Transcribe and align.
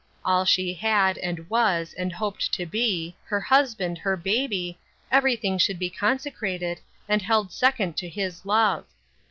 All 0.25 0.45
she 0.45 0.73
had, 0.73 1.19
and 1.19 1.47
was, 1.47 1.93
and 1.93 2.11
hoped 2.11 2.51
to 2.53 2.65
be, 2.65 3.15
her 3.25 3.39
husband, 3.39 3.99
her 3.99 4.17
baby— 4.17 4.79
everything 5.11 5.59
should 5.59 5.77
be 5.77 5.91
consecrated, 5.91 6.79
be 7.07 7.19
held 7.19 7.51
second 7.51 7.97
to 7.97 8.09
his 8.09 8.43
love. 8.43 8.85